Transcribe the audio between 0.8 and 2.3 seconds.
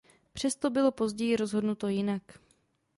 později rozhodnuto jinak.